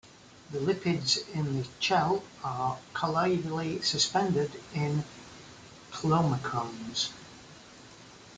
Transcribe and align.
The 0.51 0.57
lipids 0.57 1.29
in 1.35 1.61
the 1.61 1.67
chyle 1.79 2.23
are 2.43 2.79
colloidally 2.91 3.83
suspended 3.83 4.49
in 4.73 5.03
chylomicrons. 5.91 7.09